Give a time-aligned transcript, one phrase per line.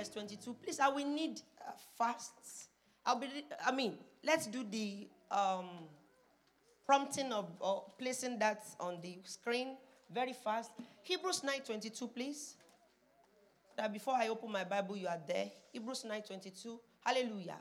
[0.00, 0.54] 9, verse 22.
[0.62, 2.68] Please, I will need uh, fast.
[3.04, 3.26] I'll be,
[3.64, 3.94] I mean,
[4.24, 5.66] let's do the um,
[6.86, 9.76] prompting of or placing that on the screen
[10.12, 10.72] very fast.
[11.02, 12.56] Hebrews 9 22, please.
[13.76, 15.50] That before I open my Bible, you are there.
[15.72, 16.80] Hebrews 9 22.
[17.04, 17.58] Hallelujah.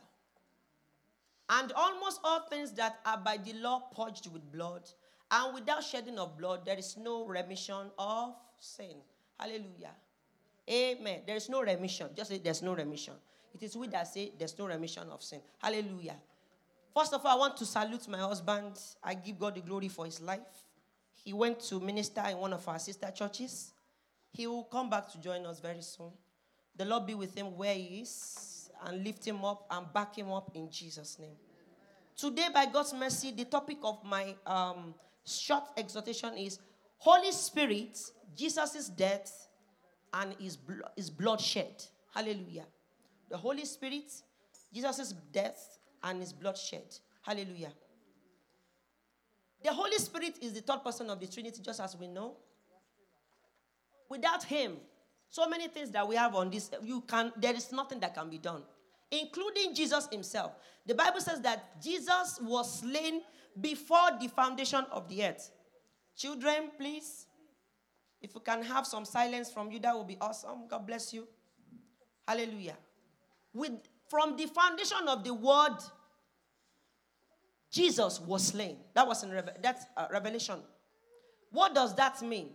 [1.50, 4.84] And almost all things that are by the law purged with blood,
[5.31, 8.98] and without shedding of blood, there is no remission of sin.
[9.40, 9.95] Hallelujah.
[10.70, 11.22] Amen.
[11.26, 12.08] There is no remission.
[12.16, 13.14] Just say there's no remission.
[13.54, 15.40] It is we that say there's no remission of sin.
[15.58, 16.16] Hallelujah.
[16.95, 18.80] First of all, I want to salute my husband.
[19.04, 20.40] I give God the glory for his life.
[21.23, 23.73] He went to minister in one of our sister churches.
[24.31, 26.12] He will come back to join us very soon.
[26.75, 30.31] The Lord be with him where he is and lift him up and back him
[30.31, 31.36] up in Jesus' name.
[32.16, 34.94] Today, by God's mercy, the topic of my um,
[35.25, 36.59] short exhortation is
[36.97, 37.97] Holy Spirit,
[38.36, 39.48] Jesus' death,
[40.14, 41.84] and his, blo- his blood shed.
[42.14, 42.66] Hallelujah.
[43.30, 44.12] The Holy Spirit,
[44.74, 46.96] Jesus' death, and his blood shed.
[47.22, 47.72] Hallelujah.
[49.64, 52.38] The Holy Spirit is the third person of the Trinity, just as we know.
[54.08, 54.78] Without him,
[55.30, 58.30] so many things that we have on this, you can there is nothing that can
[58.30, 58.64] be done,
[59.12, 60.54] including Jesus himself.
[60.86, 63.22] The Bible says that Jesus was slain
[63.60, 65.52] before the foundation of the earth.
[66.16, 67.28] Children, please,
[68.22, 70.67] if we can have some silence from you, that would be awesome.
[70.67, 71.28] God bless you.
[72.28, 72.78] Hallelujah.
[73.53, 73.72] With
[74.09, 75.80] from the foundation of the world,
[77.72, 78.78] Jesus was slain.
[78.94, 80.59] That was in Reve- that's uh, Revelation.
[81.52, 82.50] What does that mean?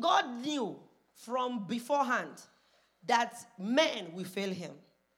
[0.00, 0.78] God knew
[1.14, 2.42] from beforehand
[3.06, 4.72] that men will fail him.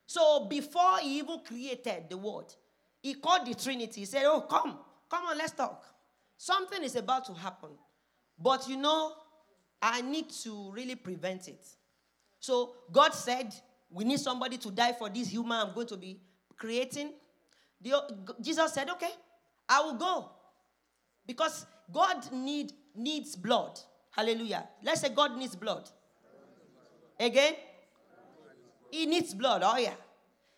[0.07, 2.55] So before he even created the world,
[3.03, 4.01] he called the Trinity.
[4.01, 4.79] He said, Oh, come,
[5.11, 5.85] come on, let's talk.
[6.37, 7.71] Something is about to happen.
[8.39, 9.13] But you know,
[9.81, 11.65] I need to really prevent it.
[12.39, 13.55] So God said,
[13.91, 16.21] We need somebody to die for this human I'm going to be
[16.57, 17.13] creating.
[17.81, 18.01] The,
[18.41, 19.11] Jesus said, Okay,
[19.69, 20.31] I will go.
[21.27, 23.79] Because God need, needs blood.
[24.11, 24.69] Hallelujah.
[24.83, 25.89] Let's say God needs blood.
[27.19, 27.55] Again?
[28.91, 29.63] He needs blood.
[29.65, 29.95] Oh, yeah.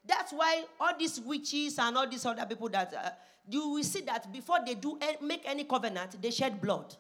[0.07, 3.11] That's why all these witches and all these other people that uh,
[3.49, 6.95] you will see that before they do make any covenant, they shed blood.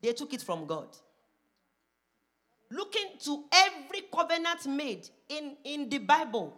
[0.00, 0.88] They took it from God.
[2.70, 6.54] Looking to every covenant made in, in the Bible,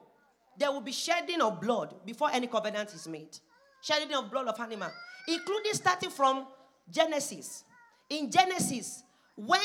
[0.58, 3.38] there will be shedding of blood before any covenant is made.
[3.82, 4.90] Shedding of blood of animal,
[5.28, 6.46] including starting from
[6.90, 7.64] Genesis.
[8.10, 9.04] In Genesis,
[9.36, 9.60] when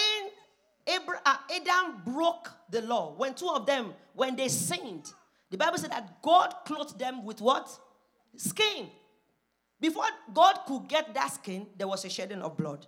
[0.88, 5.12] uh, Adam broke the law, when two of them, when they sinned,
[5.50, 7.68] the Bible said that God clothed them with what?
[8.38, 8.88] Skin.
[9.80, 12.86] Before God could get that skin, there was a shedding of blood.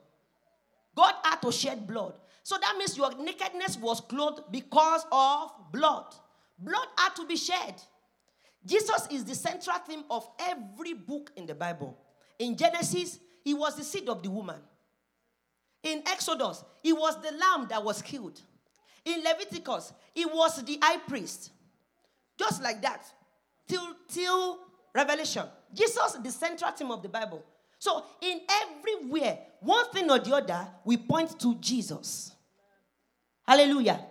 [0.98, 2.18] God had to shed blood.
[2.42, 6.06] So that means your nakedness was clothed because of blood.
[6.58, 7.76] Blood had to be shed.
[8.66, 11.96] Jesus is the central theme of every book in the Bible.
[12.40, 14.56] In Genesis, he was the seed of the woman.
[15.84, 18.42] In Exodus, he was the lamb that was killed.
[19.06, 21.52] In Leviticus, he was the high priest.
[22.40, 23.06] Just like that.
[23.68, 24.58] Till, till
[24.96, 25.46] Revelation.
[25.74, 27.44] Jesus is the central theme of the Bible.
[27.80, 32.32] So, in everywhere, one thing or the other, we point to Jesus.
[33.48, 34.04] Hallelujah.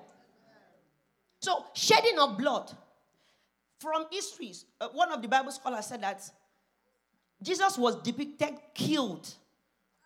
[1.40, 2.70] So, shedding of blood.
[3.78, 6.22] From histories, uh, one of the Bible scholars said that
[7.42, 9.28] Jesus was depicted killed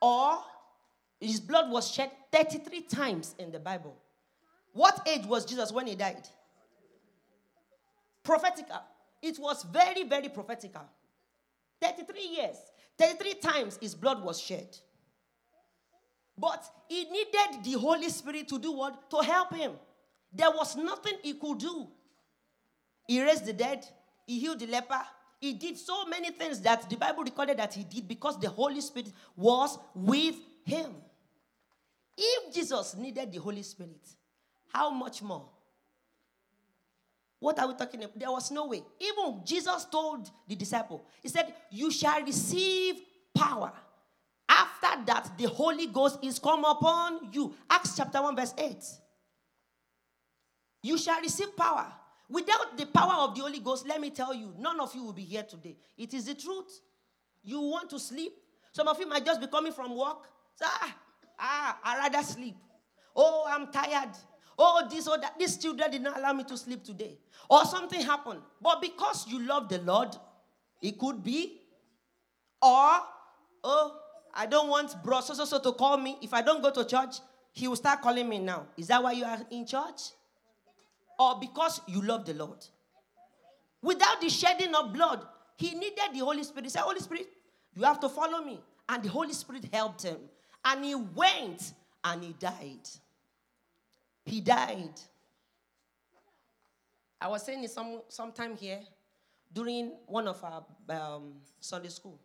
[0.03, 0.39] or
[1.21, 3.97] his blood was shed 33 times in the Bible.
[4.73, 6.27] What age was Jesus when he died?
[8.23, 8.81] Prophetical.
[9.23, 10.83] It was very, very prophetical.
[11.81, 12.57] 33 years.
[13.01, 14.77] 33 times his blood was shed.
[16.37, 19.11] But he needed the Holy Spirit to do what?
[19.11, 19.73] To help him.
[20.33, 21.89] There was nothing he could do.
[23.07, 23.85] He raised the dead,
[24.27, 25.01] he healed the leper,
[25.41, 28.81] he did so many things that the Bible recorded that he did because the Holy
[28.83, 30.93] Spirit was with him.
[32.17, 34.07] If Jesus needed the Holy Spirit,
[34.69, 35.49] how much more?
[37.41, 38.19] What are we talking about?
[38.19, 38.83] There was no way.
[39.01, 43.01] Even Jesus told the disciple, He said, You shall receive
[43.35, 43.73] power.
[44.49, 47.55] After that, the Holy Ghost is come upon you.
[47.69, 48.77] Acts chapter 1, verse 8.
[50.83, 51.87] You shall receive power.
[52.29, 55.13] Without the power of the Holy Ghost, let me tell you, none of you will
[55.13, 55.77] be here today.
[55.97, 56.81] It is the truth.
[57.43, 58.33] You want to sleep.
[58.73, 60.29] Some of you might just be coming from work.
[60.63, 60.97] Ah,
[61.39, 62.57] ah, i rather sleep.
[63.17, 64.11] Oh, I'm tired.
[64.63, 65.39] Oh, this or that.
[65.39, 67.17] These children did not allow me to sleep today.
[67.49, 68.41] Or something happened.
[68.61, 70.15] But because you love the Lord,
[70.83, 71.63] it could be.
[72.61, 72.99] Or,
[73.65, 73.97] oh,
[74.35, 76.19] I don't want bro so so so to call me.
[76.21, 77.17] If I don't go to church,
[77.53, 78.67] he will start calling me now.
[78.77, 80.13] Is that why you are in church?
[81.21, 82.65] or because you love the Lord.
[83.83, 85.27] Without the shedding of blood,
[85.59, 86.65] he needed the Holy Spirit.
[86.65, 87.29] He said, Holy Spirit,
[87.75, 88.59] you have to follow me.
[88.89, 90.17] And the Holy Spirit helped him.
[90.65, 92.89] And he went and he died.
[94.31, 94.95] He died.
[97.21, 98.79] I was saying it some sometime here
[99.53, 102.21] during one of our um, Sunday school.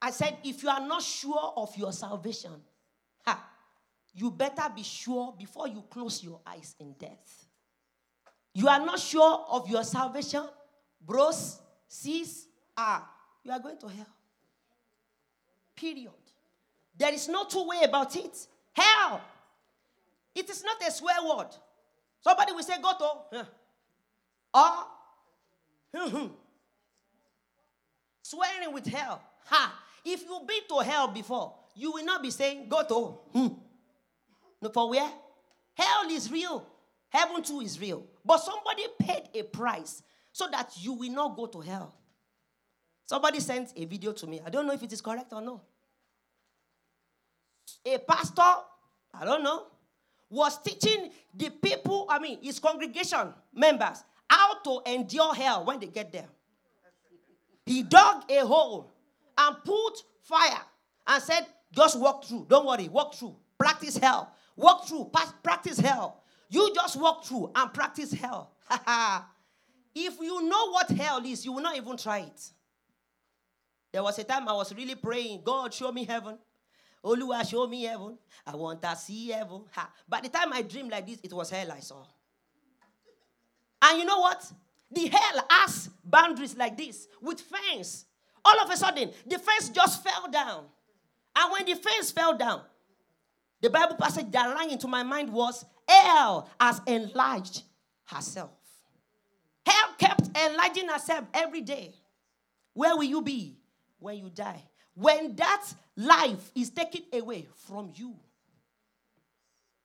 [0.00, 2.50] I said, if you are not sure of your salvation,
[3.24, 3.40] ha,
[4.12, 7.46] you better be sure before you close your eyes in death.
[8.52, 10.44] You are not sure of your salvation,
[11.00, 13.08] bros, sis, ah,
[13.44, 14.16] you are going to hell.
[15.76, 16.10] Period.
[16.98, 18.46] There is no two way about it.
[18.72, 19.20] Hell.
[20.34, 21.48] It is not a swear word.
[22.20, 23.46] Somebody will say, go to.
[24.54, 24.86] Or,
[25.94, 26.26] hmm,
[28.22, 29.22] swearing with hell.
[29.46, 29.78] Ha.
[30.04, 33.38] If you've been to hell before, you will not be saying, go to.
[33.38, 33.54] Hmm.
[34.60, 35.10] No, for where?
[35.74, 36.66] Hell is real.
[37.08, 38.04] Heaven too is real.
[38.24, 40.02] But somebody paid a price
[40.32, 41.94] so that you will not go to hell.
[43.04, 44.40] Somebody sent a video to me.
[44.44, 45.62] I don't know if it is correct or not.
[47.84, 48.42] A pastor,
[49.12, 49.66] I don't know,
[50.32, 55.86] was teaching the people, I mean, his congregation members, how to endure hell when they
[55.86, 56.28] get there.
[57.66, 58.90] He dug a hole
[59.36, 59.92] and put
[60.22, 60.62] fire
[61.06, 62.46] and said, just walk through.
[62.48, 63.36] Don't worry, walk through.
[63.58, 64.34] Practice hell.
[64.56, 65.10] Walk through.
[65.42, 66.22] Practice hell.
[66.48, 68.52] You just walk through and practice hell.
[69.94, 72.50] if you know what hell is, you will not even try it.
[73.92, 76.38] There was a time I was really praying, God, show me heaven.
[77.04, 78.16] Oluwa, show me heaven.
[78.46, 79.62] I want to see heaven.
[79.72, 79.90] Ha.
[80.08, 82.04] By the time I dreamed like this, it was hell I saw.
[83.82, 84.50] And you know what?
[84.90, 88.04] The hell has boundaries like this with fence.
[88.44, 90.64] All of a sudden, the fence just fell down.
[91.34, 92.62] And when the fence fell down,
[93.60, 97.62] the Bible passage that rang into my mind was hell has enlarged
[98.04, 98.50] herself.
[99.64, 101.94] Hell kept enlarging herself every day.
[102.74, 103.58] Where will you be
[103.98, 104.62] when you die?
[104.94, 105.66] When that
[105.96, 108.14] life is taken away from you.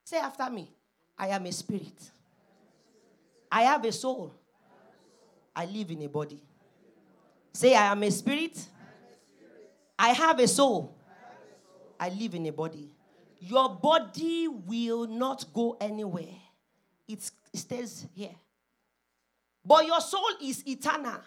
[0.06, 0.70] Say after me
[1.18, 2.12] I am a spirit.
[3.52, 4.34] I have a soul.
[5.56, 6.42] I live in a body.
[7.54, 8.64] Say, I am a spirit.
[9.98, 10.96] I have a soul.
[12.00, 12.94] I live in a body.
[13.40, 16.36] Your body will not go anywhere,
[17.08, 18.36] it stays here.
[19.66, 21.20] But your soul is eternal.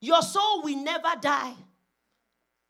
[0.00, 1.54] Your soul will never die.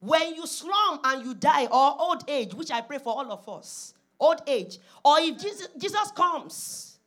[0.01, 3.49] When you slum and you die, or old age, which I pray for all of
[3.49, 5.39] us, old age, or if
[5.79, 6.99] Jesus, comes,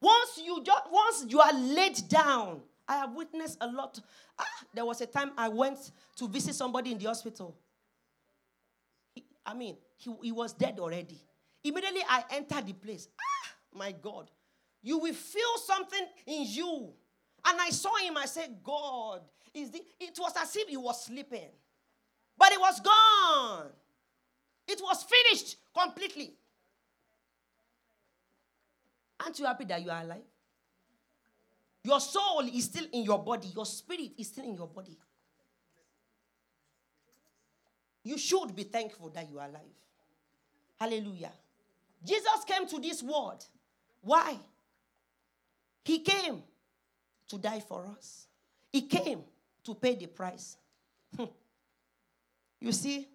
[0.00, 4.00] once you just once you are laid down, I have witnessed a lot.
[4.38, 4.44] Ah,
[4.74, 5.78] there was a time I went
[6.16, 7.56] to visit somebody in the hospital.
[9.44, 11.18] I mean, he, he was dead already.
[11.64, 13.08] Immediately I entered the place.
[13.18, 14.30] Ah, my God.
[14.82, 16.92] You will feel something in you.
[17.44, 19.22] And I saw him, I said, God,
[19.54, 21.48] is the, it was as if he was sleeping.
[22.38, 23.70] But it was gone.
[24.66, 26.34] It was finished completely.
[29.18, 30.22] Aren't you happy that you are alive?
[31.82, 34.96] Your soul is still in your body, your spirit is still in your body.
[38.04, 39.60] You should be thankful that you are alive.
[40.78, 41.32] Hallelujah.
[42.04, 43.44] Jesus came to this world.
[44.00, 44.36] Why?
[45.84, 46.42] He came
[47.28, 48.26] to die for us,
[48.72, 49.22] He came
[49.70, 50.56] to pay the price.
[51.16, 51.24] Hmm.
[52.60, 53.08] you see,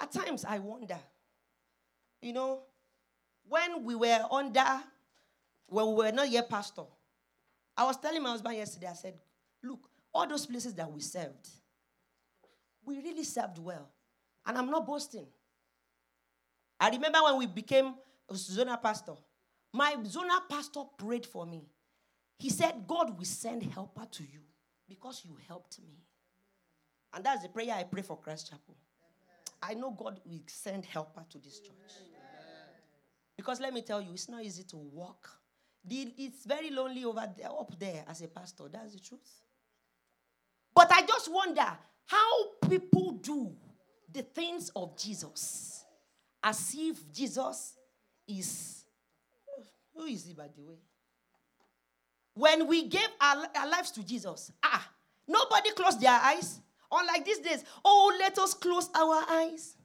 [0.00, 0.98] at times I wonder,
[2.20, 2.60] you know,
[3.48, 4.80] when we were under
[5.66, 6.82] when we were not yet pastor,
[7.76, 9.14] I was telling my husband yesterday, I said,
[9.62, 11.48] look, all those places that we served,
[12.84, 13.88] we really served well.
[14.46, 15.26] And I'm not boasting.
[16.78, 17.94] I remember when we became
[18.30, 19.14] a zona pastor,
[19.72, 21.64] my zona pastor prayed for me.
[22.38, 24.40] He said, God will send helper to you
[24.88, 25.98] because you helped me.
[27.12, 28.76] And that's the prayer I pray for Christ Chapel.
[29.62, 31.72] I know God will send helper to this church.
[33.36, 35.30] Because let me tell you, it's not easy to walk
[35.88, 38.64] it's very lonely over there, up there as a pastor.
[38.72, 39.42] That's the truth.
[40.74, 41.66] But I just wonder
[42.06, 43.52] how people do
[44.12, 45.84] the things of Jesus
[46.42, 47.74] as if Jesus
[48.26, 48.84] is.
[49.94, 50.78] Who is he, by the way?
[52.34, 54.88] When we gave our, our lives to Jesus, ah,
[55.26, 56.60] nobody closed their eyes.
[56.90, 59.76] Unlike these days, oh, let us close our eyes.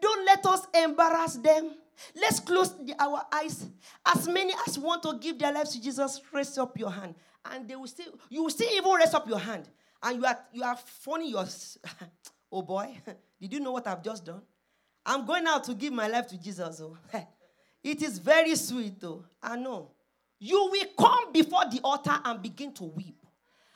[0.00, 1.72] Don't let us embarrass them.
[2.14, 3.66] Let's close the, our eyes.
[4.06, 7.14] As many as want to give their lives to Jesus, raise up your hand.
[7.44, 9.68] And they will still, you will still even raise up your hand.
[10.02, 11.44] And you are you are funny your
[12.52, 12.96] oh boy.
[13.40, 14.42] Did you know what I've just done?
[15.04, 16.80] I'm going out to give my life to Jesus.
[16.82, 16.96] Oh.
[17.82, 19.24] It is very sweet, though.
[19.40, 19.92] I know.
[20.40, 23.20] You will come before the altar and begin to weep.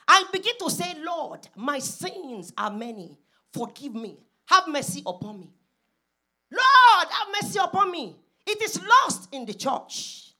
[0.07, 3.17] And begin to say, Lord, my sins are many.
[3.51, 4.19] Forgive me.
[4.45, 5.53] Have mercy upon me.
[6.51, 8.15] Lord, have mercy upon me.
[8.45, 10.33] It is lost in the church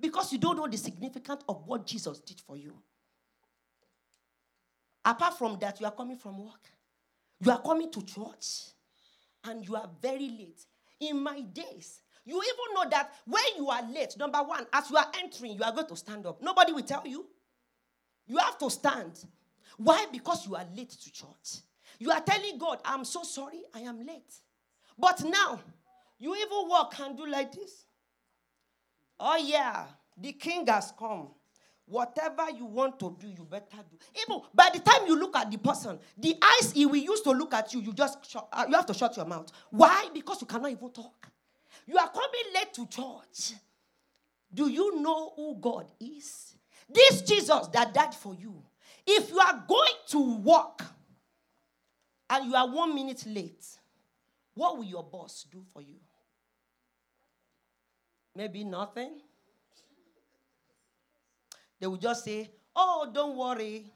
[0.00, 2.74] because you don't know the significance of what Jesus did for you.
[5.04, 6.70] Apart from that, you are coming from work.
[7.40, 8.72] You are coming to church
[9.44, 10.64] and you are very late.
[11.00, 14.96] In my days, you even know that when you are late, number one, as you
[14.96, 16.40] are entering, you are going to stand up.
[16.40, 17.26] Nobody will tell you.
[18.26, 19.24] You have to stand.
[19.76, 20.06] Why?
[20.12, 21.62] Because you are late to church.
[21.98, 24.32] You are telling God, I'm so sorry, I am late.
[24.96, 25.60] But now,
[26.20, 27.84] you even walk and do like this.
[29.18, 31.30] Oh, yeah, the king has come.
[31.86, 33.98] Whatever you want to do, you better do.
[34.22, 37.32] Even by the time you look at the person, the eyes he will use to
[37.32, 39.50] look at you, you just shut, uh, you have to shut your mouth.
[39.70, 40.08] Why?
[40.14, 41.29] Because you cannot even talk.
[41.90, 43.58] You are coming late to church.
[44.54, 46.54] Do you know who God is?
[46.88, 48.62] This Jesus that died for you.
[49.04, 50.82] If you are going to work
[52.28, 53.66] and you are one minute late,
[54.54, 55.96] what will your boss do for you?
[58.36, 59.22] Maybe nothing.
[61.80, 63.90] They will just say, Oh, don't worry.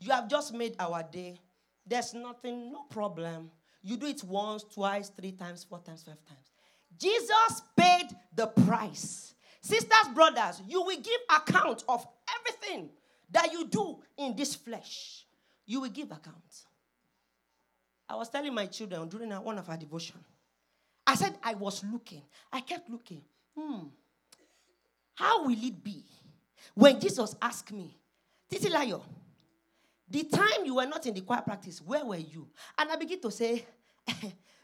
[0.00, 1.38] You have just made our day.
[1.86, 3.52] There's nothing, no problem.
[3.82, 6.52] You do it once, twice, three times, four times, five times.
[6.98, 9.34] Jesus paid the price.
[9.60, 12.06] Sisters, brothers, you will give account of
[12.38, 12.90] everything
[13.30, 15.26] that you do in this flesh.
[15.66, 16.64] You will give account.
[18.08, 20.16] I was telling my children during one of our devotion.
[21.06, 22.22] I said I was looking.
[22.52, 23.22] I kept looking.
[23.56, 23.88] Hmm.
[25.14, 26.04] How will it be
[26.74, 27.96] when Jesus asked me,
[28.50, 29.02] Titi Layo,
[30.10, 32.48] the time you were not in the choir practice, where were you?
[32.78, 33.66] And I begin to say,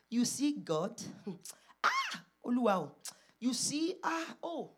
[0.08, 1.00] You see God?
[1.84, 2.90] ah, Oluwao.
[3.40, 4.70] You see, ah, oh,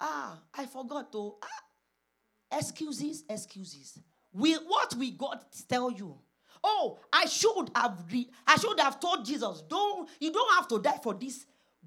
[0.00, 1.34] ah, I forgot to.
[1.42, 2.58] Ah.
[2.58, 3.98] Excuses, excuses.
[4.32, 6.18] We, what we God tell you?
[6.64, 10.78] Oh, I should have re- I should have told Jesus, don't you don't have to
[10.78, 11.44] die for this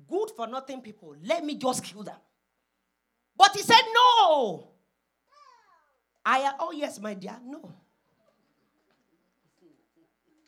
[0.07, 1.15] good for nothing people.
[1.23, 2.17] Let me just kill them.
[3.37, 4.71] But he said, No.
[6.25, 7.71] I oh yes, my dear, no.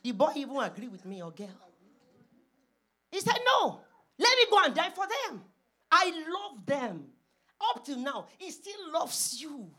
[0.07, 1.49] The boy even agree with me or girl.
[3.11, 3.81] He said, No,
[4.17, 5.41] let me go and die for them.
[5.91, 7.07] I love them.
[7.59, 9.69] Up till now, he still loves you.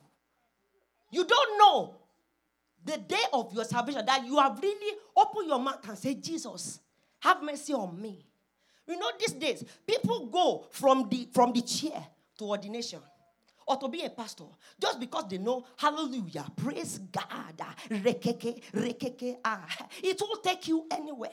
[1.11, 1.95] You don't know
[2.85, 6.79] the day of your salvation that you have really opened your mouth and said, Jesus,
[7.21, 8.27] have mercy on me.
[8.87, 12.07] You know, these days, people go from the from the chair
[12.37, 13.01] to ordination
[13.69, 14.45] or to be a pastor
[14.81, 19.65] just because they know hallelujah praise god rekeke rekeke ah
[20.03, 21.31] it will take you anywhere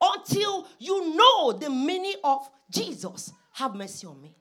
[0.00, 3.32] until you know the meaning of jesus.
[3.54, 4.34] Have mercy on me.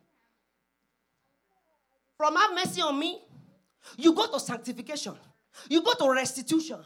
[2.18, 3.22] From have mercy on me
[3.98, 5.16] you go to sanctification.
[5.70, 6.80] You go to restitution.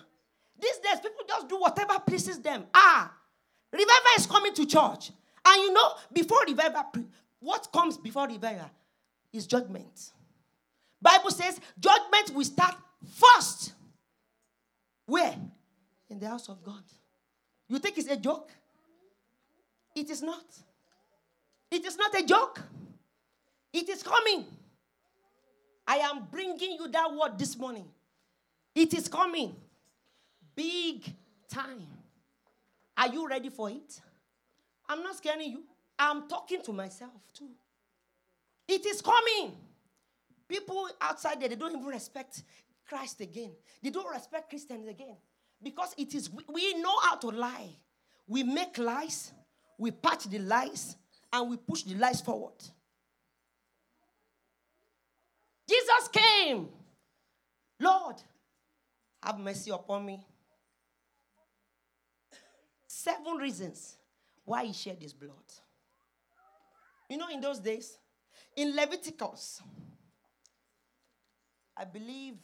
[0.60, 2.66] These days people just do whatever pleases them.
[2.74, 3.12] Ah
[3.72, 5.12] revival is coming to church.
[5.46, 6.84] And you know before revival
[7.40, 8.72] what comes before revival
[9.32, 10.12] is judgment
[11.02, 12.76] Bible says judgment will start
[13.14, 13.74] first.
[15.06, 15.36] Where?
[16.10, 16.84] In the house of God.
[17.68, 18.52] You think it's a joke?
[19.96, 20.46] It is not.
[21.72, 22.62] It is not a joke.
[23.74, 24.46] It is coming.
[25.88, 27.86] I am bringing you that word this morning.
[28.74, 29.56] It is coming.
[30.56, 31.04] Big
[31.50, 31.88] time.
[32.98, 34.00] Are you ready for it?
[34.88, 35.64] I'm not scaring you.
[35.98, 37.50] I'm talking to myself too.
[38.68, 39.56] It is coming.
[40.48, 42.44] People outside there, they don't even respect
[42.88, 43.52] Christ again.
[43.82, 45.18] They don't respect Christians again.
[45.62, 47.70] Because it is, we know how to lie.
[48.28, 49.32] We make lies,
[49.78, 50.96] we patch the lies,
[51.32, 52.54] and we push the lies forward.
[55.68, 56.70] Jesus came.
[57.80, 58.16] Lord,
[59.22, 60.24] have mercy upon me.
[62.88, 63.98] Seven reasons
[64.46, 65.34] why he shed his blood.
[67.10, 67.98] You know, in those days,
[68.56, 69.62] in Leviticus,
[71.78, 72.36] I believe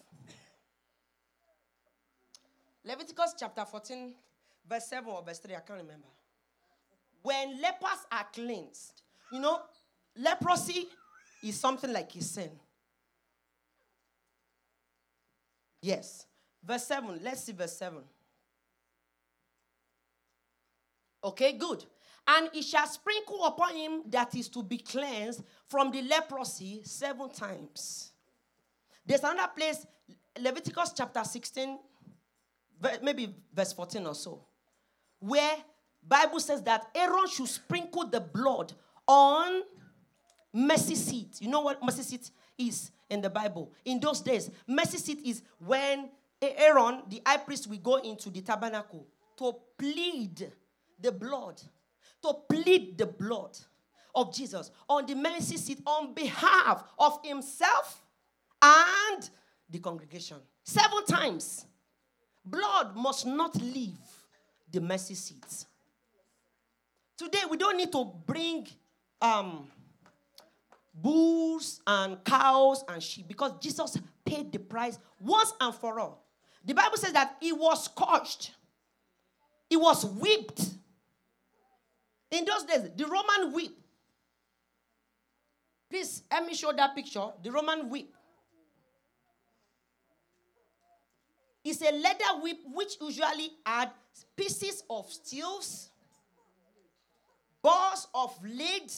[2.84, 4.14] Leviticus chapter 14,
[4.68, 6.08] verse 7 or verse 3, I can't remember.
[7.22, 9.62] When lepers are cleansed, you know,
[10.18, 10.88] leprosy
[11.44, 12.50] is something like a sin.
[15.82, 16.26] Yes.
[16.64, 17.20] Verse 7.
[17.24, 18.00] Let's see verse 7.
[21.24, 21.86] Okay, good.
[22.28, 27.30] And he shall sprinkle upon him that is to be cleansed from the leprosy seven
[27.30, 28.11] times.
[29.06, 29.86] There's another place,
[30.40, 31.80] Leviticus chapter 16,
[33.02, 34.46] maybe verse 14 or so,
[35.20, 35.56] where
[36.08, 38.74] Bible says that Aaron should sprinkle the blood
[39.08, 39.62] on
[40.54, 41.38] mercy seat.
[41.40, 43.72] You know what mercy seat is in the Bible?
[43.86, 46.10] In those days, mercy seat is when
[46.42, 49.06] Aaron, the high priest, will go into the tabernacle
[49.38, 50.52] to plead
[51.00, 51.62] the blood,
[52.24, 53.58] to plead the blood
[54.14, 58.02] of Jesus on the mercy seat on behalf of himself
[58.62, 59.30] and
[59.70, 60.38] the congregation.
[60.64, 61.66] Seven times.
[62.44, 63.98] Blood must not leave
[64.72, 65.66] the mercy seat.
[67.18, 68.68] Today, we don't need to bring
[69.22, 69.68] um,
[70.94, 76.26] bulls and cows and sheep because Jesus paid the price once and for all.
[76.66, 78.52] The Bible says that he was scourged,
[79.70, 80.70] he was whipped.
[82.32, 83.72] In those days, the Roman whip.
[85.90, 87.28] Please let me show that picture.
[87.44, 88.08] The Roman whip.
[91.64, 93.92] It's a leather whip which usually had
[94.36, 95.90] pieces of steels,
[97.62, 98.92] balls of lead,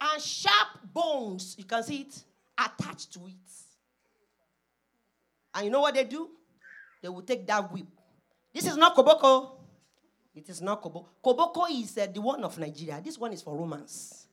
[0.00, 1.54] and sharp bones.
[1.58, 2.22] You can see it
[2.58, 3.34] attached to it.
[5.54, 6.28] And you know what they do?
[7.02, 7.86] They will take that whip.
[8.52, 9.52] This is not Koboko.
[10.34, 11.06] It is not Koboko.
[11.24, 13.00] Koboko is uh, the one of Nigeria.
[13.02, 14.26] This one is for Romans.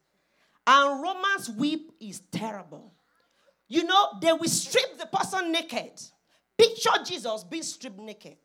[0.65, 2.93] And Romans whip is terrible.
[3.67, 6.01] You know, they will strip the person naked.
[6.57, 8.37] Picture Jesus being stripped naked.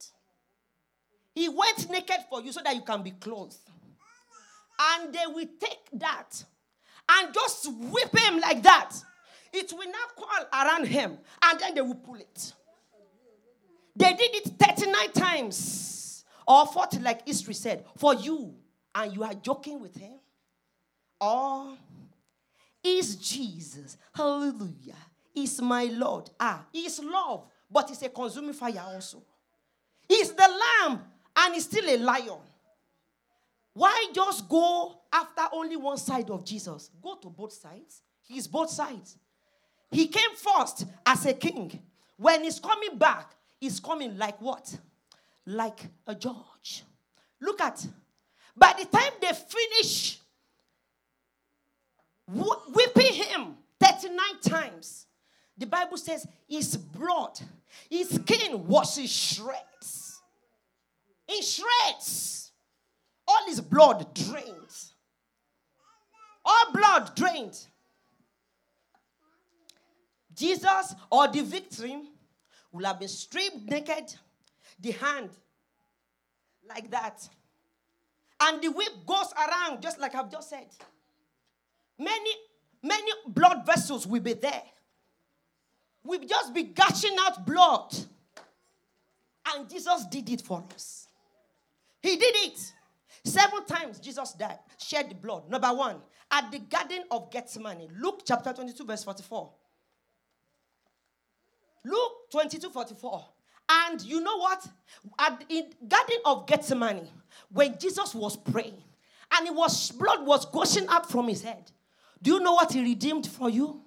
[1.34, 3.56] He went naked for you so that you can be clothed.
[4.80, 6.44] And they will take that
[7.08, 8.94] and just whip him like that.
[9.52, 12.52] It will now call around him and then they will pull it.
[13.96, 18.54] They did it 39 times or 40, like history said, for you,
[18.94, 20.18] and you are joking with him.
[21.20, 21.74] Or
[22.82, 24.96] is Jesus, hallelujah,
[25.34, 26.30] is my Lord.
[26.40, 29.22] Ah, is love, but it's a consuming fire also.
[30.08, 31.00] He's the lamb
[31.36, 32.38] and he's still a lion.
[33.74, 36.90] Why just go after only one side of Jesus?
[37.00, 38.02] Go to both sides.
[38.22, 39.16] He's both sides.
[39.90, 41.80] He came first as a king.
[42.16, 44.76] When he's coming back, he's coming like what?
[45.46, 46.82] Like a judge.
[47.40, 47.86] Look at,
[48.56, 50.18] by the time they finish
[52.26, 55.06] whipping him 39 times,
[55.56, 57.40] the Bible says his blood,
[57.90, 60.20] his skin was in shreds.
[61.28, 62.52] In shreds.
[63.26, 64.76] All his blood drained.
[66.44, 67.58] All blood drained.
[70.34, 72.08] Jesus or the victim
[72.72, 74.14] will have been stripped naked,
[74.80, 75.30] the hand
[76.68, 77.28] like that.
[78.40, 80.68] And the whip goes around, just like I've just said.
[81.98, 82.30] Many,
[82.82, 84.62] many blood vessels will be there.
[86.08, 87.94] We'll just be gushing out blood.
[89.54, 91.06] And Jesus did it for us.
[92.00, 92.72] He did it.
[93.24, 95.50] Seven times Jesus died, shed the blood.
[95.50, 95.96] Number one,
[96.30, 97.90] at the Garden of Gethsemane.
[98.00, 99.50] Luke chapter 22, verse 44.
[101.84, 103.26] Luke 22 44.
[103.68, 104.66] And you know what?
[105.18, 107.06] At the Garden of Gethsemane,
[107.52, 108.82] when Jesus was praying,
[109.36, 111.70] and it was blood was gushing out from his head.
[112.22, 113.82] Do you know what he redeemed for you?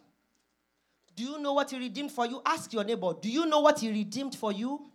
[1.22, 2.42] Do you know what he redeemed for you?
[2.44, 3.14] Ask your neighbor.
[3.22, 4.88] Do you know what he redeemed for you?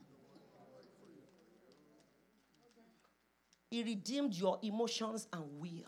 [3.71, 5.87] He redeemed your emotions and will.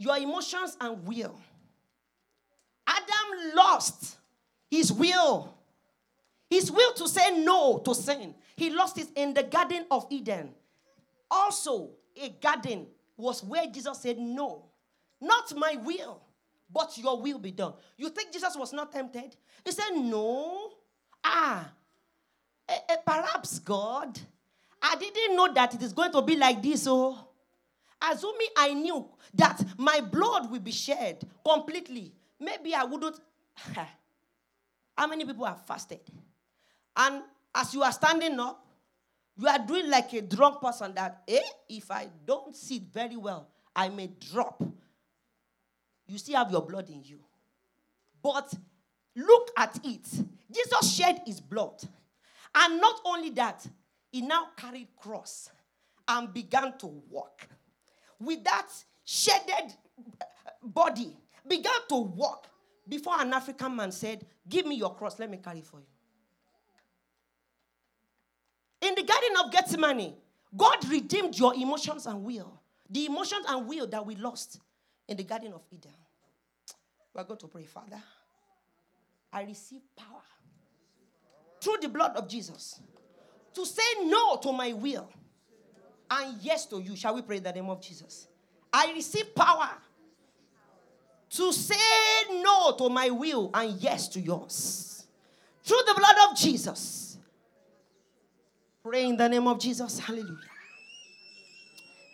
[0.00, 1.38] Your emotions and will.
[2.84, 4.16] Adam lost
[4.68, 5.54] his will.
[6.50, 8.34] His will to say no to sin.
[8.56, 10.50] He lost it in the Garden of Eden.
[11.30, 14.64] Also, a garden was where Jesus said, No,
[15.20, 16.23] not my will,
[16.74, 17.72] but your will be done.
[17.96, 19.36] You think Jesus was not tempted?
[19.64, 20.72] He said, No.
[21.22, 21.70] Ah,
[22.68, 24.18] eh, eh, perhaps God,
[24.82, 26.86] I didn't know that it is going to be like this.
[26.86, 27.16] Oh,
[28.02, 33.18] assuming I knew that my blood will be shed completely, maybe I wouldn't.
[34.98, 36.00] How many people have fasted?
[36.96, 37.22] And
[37.54, 38.66] as you are standing up,
[39.36, 43.48] you are doing like a drunk person that, eh, if I don't sit very well,
[43.74, 44.62] I may drop.
[46.06, 47.20] You still have your blood in you.
[48.22, 48.52] But
[49.16, 50.06] look at it.
[50.52, 51.82] Jesus shed his blood.
[52.54, 53.66] And not only that,
[54.12, 55.50] he now carried cross
[56.06, 57.48] and began to walk.
[58.20, 58.68] With that
[59.04, 59.74] shedded
[60.62, 62.48] body, began to walk
[62.88, 65.86] before an African man said, Give me your cross, let me carry for you.
[68.88, 70.14] In the Garden of Gethsemane,
[70.56, 72.60] God redeemed your emotions and will.
[72.90, 74.60] The emotions and will that we lost
[75.08, 75.92] in the Garden of Eden.
[77.14, 78.02] We're going to pray, Father.
[79.32, 80.22] I receive power
[81.60, 82.80] through the blood of Jesus
[83.54, 85.08] to say no to my will
[86.10, 86.96] and yes to you.
[86.96, 88.28] Shall we pray in the name of Jesus?
[88.72, 89.70] I receive power
[91.30, 91.74] to say
[92.30, 95.06] no to my will and yes to yours.
[95.64, 97.18] Through the blood of Jesus.
[98.82, 99.98] Pray in the name of Jesus.
[99.98, 100.38] Hallelujah.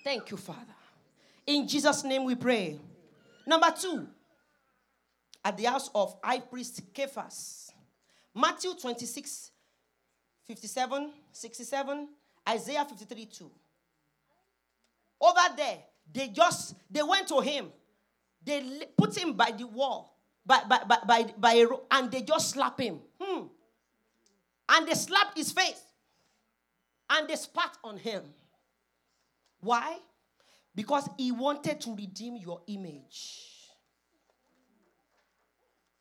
[0.05, 0.75] Thank you, Father.
[1.51, 2.79] In Jesus' name we pray.
[3.45, 4.07] Number two,
[5.45, 7.73] at the house of high priest Caiaphas.
[8.33, 9.51] Matthew 26,
[10.47, 12.09] 57, 67,
[12.49, 13.51] Isaiah 53, 2.
[15.21, 15.79] Over there,
[16.13, 17.73] they just, they went to him.
[18.45, 22.23] They put him by the wall, by, by, by, by, by a rope, and they
[22.23, 23.01] just slap him.
[23.21, 23.47] Hmm.
[24.69, 25.83] And they slapped his face.
[27.11, 28.23] And they spat on him.
[29.61, 29.99] Why?
[30.75, 33.43] Because he wanted to redeem your image.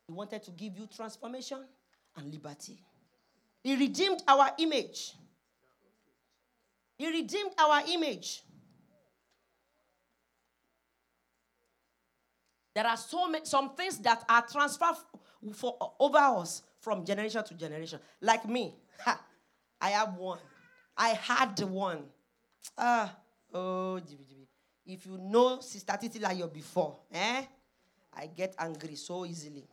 [0.08, 1.64] He wanted to give you transformation
[2.16, 2.80] and liberty.
[3.64, 5.14] He redeemed our image.
[6.98, 8.44] He redeemed our image.
[12.74, 14.96] There are so many some things that are transferred
[15.54, 18.00] for, over us from generation to generation.
[18.22, 19.22] Like me, ha,
[19.82, 20.40] I have one.
[20.96, 22.04] I had one.
[22.78, 23.16] Ah,
[23.54, 24.00] oh,
[24.90, 27.44] if you know Sister Titi you before, eh?
[28.12, 29.68] I get angry so easily.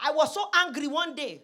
[0.00, 1.42] I was so angry one day.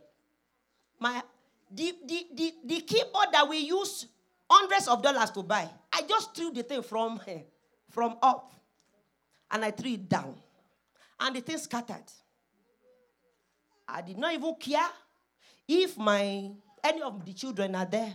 [0.98, 1.22] My
[1.70, 4.06] the, the, the, the keyboard that we use
[4.50, 7.20] hundreds of dollars to buy, I just threw the thing from,
[7.90, 8.52] from up
[9.50, 10.34] and I threw it down.
[11.20, 12.04] And the thing scattered.
[13.86, 14.88] I did not even care
[15.68, 16.50] if my
[16.82, 18.14] any of the children are there.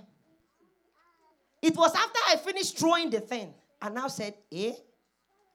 [1.62, 4.74] It was after I finished throwing the thing and now said, Eh?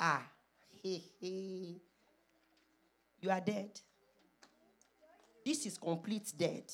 [0.01, 0.23] Ah.
[0.85, 1.81] You
[3.31, 3.71] are dead.
[5.45, 6.65] This is complete dead.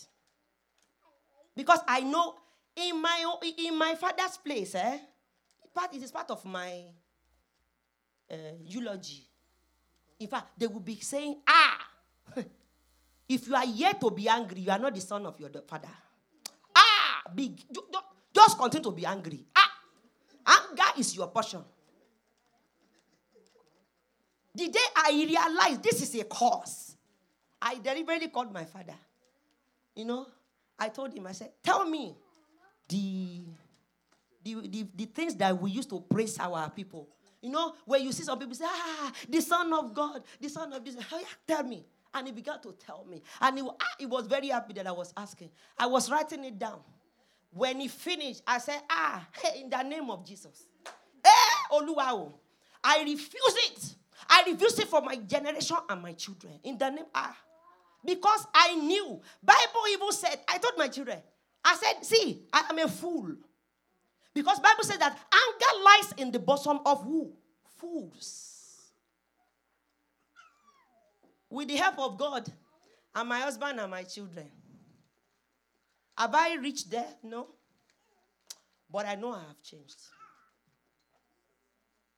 [1.54, 2.36] Because I know
[2.76, 4.98] in my in my father's place, eh,
[5.74, 6.84] part it is part of my
[8.30, 9.26] uh, eulogy.
[10.20, 11.78] In fact, they will be saying, "Ah,
[13.28, 15.90] if you are yet to be angry, you are not the son of your father."
[16.76, 17.60] Ah, big,
[18.32, 19.44] just continue to be angry.
[20.48, 21.62] Anger is your portion.
[24.54, 26.96] The day I realized this is a cause,
[27.60, 28.94] I deliberately called my father.
[29.94, 30.26] You know,
[30.78, 32.16] I told him, I said, Tell me
[32.88, 33.42] the,
[34.42, 37.08] the, the, the things that we used to praise our people.
[37.42, 40.72] You know, where you see some people say, Ah, the Son of God, the Son
[40.72, 40.96] of this.
[41.12, 41.84] Oh, tell me.
[42.14, 43.22] And he began to tell me.
[43.40, 45.50] And he, ah, he was very happy that I was asking.
[45.78, 46.80] I was writing it down.
[47.50, 50.66] When he finished, I said, Ah, in the name of Jesus.
[51.24, 52.32] Eh, Oluwao.
[52.84, 53.94] I refuse it.
[54.28, 56.54] I refuse it for my generation and my children.
[56.64, 57.36] In the name, ah.
[58.04, 59.20] Because I knew.
[59.42, 61.18] Bible even said, I told my children,
[61.64, 63.34] I said, see, I am a fool.
[64.34, 67.32] Because Bible says that anger lies in the bosom of who?
[67.78, 68.54] Fools.
[71.50, 72.50] With the help of God
[73.14, 74.46] and my husband and my children.
[76.18, 77.06] Have I reached there?
[77.22, 77.46] No.
[78.90, 79.96] But I know I have changed.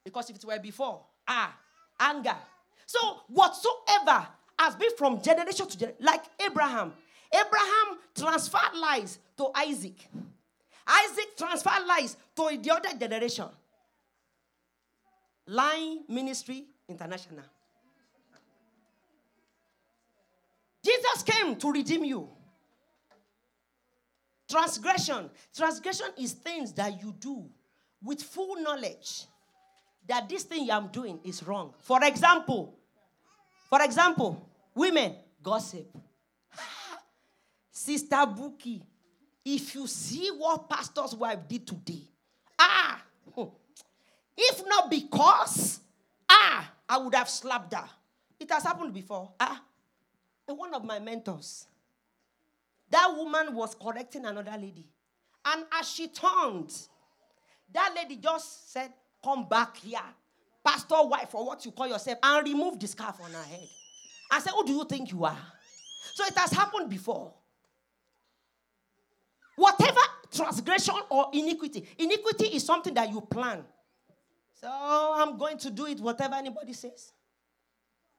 [0.03, 1.55] Because if it were before, ah,
[2.01, 2.37] anger.
[2.87, 4.27] So whatsoever
[4.59, 6.95] has been from generation to generation, like Abraham.
[7.31, 10.09] Abraham transferred lies to Isaac.
[10.87, 13.49] Isaac transferred lies to the other generation.
[15.47, 17.45] Line Ministry International.
[20.83, 22.39] Jesus came to redeem you.
[24.51, 25.31] Transgression.
[25.57, 27.49] Transgression is things that you do
[28.03, 29.25] with full knowledge
[30.09, 31.75] that this thing I'm doing is wrong.
[31.81, 32.75] For example,
[33.69, 35.95] for example, Women, gossip.
[37.71, 38.83] Sister Buki,
[39.45, 42.09] if you see what pastor's wife did today,
[42.59, 43.03] ah,
[44.37, 45.81] if not because,
[46.29, 47.89] ah, I would have slapped her.
[48.39, 49.33] It has happened before.
[49.39, 49.63] Ah,
[50.47, 51.67] one of my mentors,
[52.90, 54.87] that woman was correcting another lady.
[55.44, 56.72] And as she turned,
[57.72, 60.00] that lady just said, Come back here,
[60.64, 63.68] pastor wife, or what you call yourself, and remove the scarf on her head.
[64.31, 65.38] I said, Who do you think you are?
[66.14, 67.33] So it has happened before.
[69.57, 70.00] Whatever
[70.33, 73.62] transgression or iniquity, iniquity is something that you plan.
[74.61, 77.12] So I'm going to do it, whatever anybody says.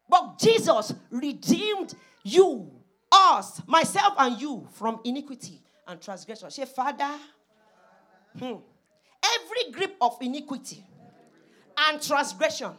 [0.10, 2.81] But Jesus redeemed you,
[3.12, 6.50] us, myself, and you from iniquity and transgression.
[6.52, 7.12] Say, Father,
[8.38, 8.56] hmm,
[9.24, 10.84] every grip of iniquity
[11.78, 12.72] and transgression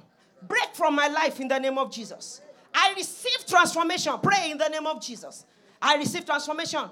[0.43, 2.41] break from my life in the name of Jesus.
[2.75, 4.15] I receive transformation.
[4.23, 5.45] Pray in the name of Jesus.
[5.81, 6.85] I receive transformation.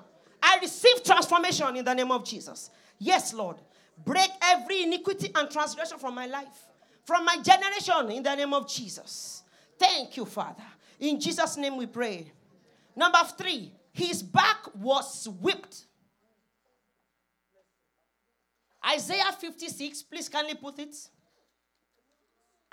[0.43, 2.71] I receive transformation in the name of Jesus.
[2.99, 3.57] Yes, Lord.
[4.05, 6.67] Break every iniquity and transgression from my life
[7.11, 9.43] from my generation in the name of Jesus.
[9.77, 10.63] Thank you, Father.
[11.01, 12.31] In Jesus' name we pray.
[12.97, 15.85] Number three, his back was whipped.
[18.87, 20.97] Isaiah 56, please kindly put it.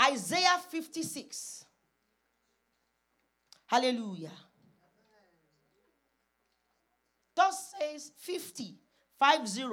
[0.01, 1.65] Isaiah 56.
[3.65, 4.32] Hallelujah.
[7.36, 8.75] Thus says 50,
[9.21, 9.63] 50,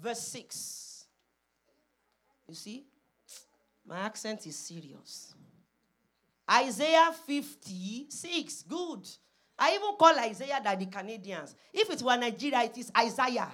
[0.00, 1.06] verse 6.
[2.48, 2.84] You see,
[3.86, 5.34] my accent is serious.
[6.50, 8.62] Isaiah 56.
[8.62, 9.08] Good.
[9.58, 11.54] I even call Isaiah that the Canadians.
[11.72, 13.50] If it were Nigeria, it is Isaiah.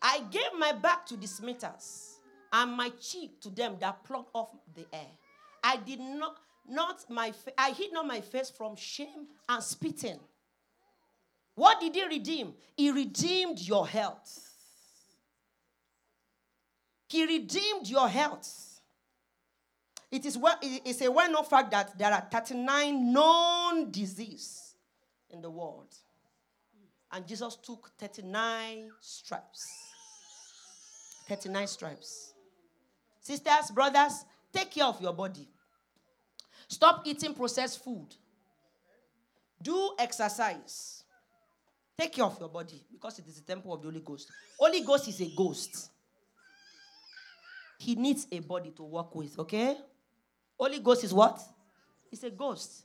[0.00, 2.18] I gave my back to the smithers
[2.52, 5.10] and my cheek to them that plucked off the air.
[5.62, 6.36] I did not,
[6.68, 10.20] not my, I hid not my face from shame and spitting.
[11.54, 12.54] What did he redeem?
[12.76, 14.48] He redeemed your health.
[17.08, 18.67] He redeemed your health.
[20.10, 24.74] It is well, it's a well-known fact that there are 39 known diseases
[25.30, 25.94] in the world.
[27.12, 29.66] And Jesus took 39 stripes.
[31.28, 32.32] 39 stripes.
[33.20, 35.48] Sisters, brothers, take care of your body.
[36.68, 38.08] Stop eating processed food.
[39.60, 41.04] Do exercise.
[41.98, 44.30] Take care of your body because it is the temple of the Holy Ghost.
[44.58, 45.90] Holy Ghost is a ghost.
[47.78, 49.76] He needs a body to work with, okay?
[50.58, 51.40] Holy Ghost is what?
[52.10, 52.84] It's a ghost.